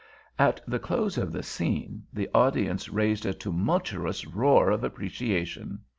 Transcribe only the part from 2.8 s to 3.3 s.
raised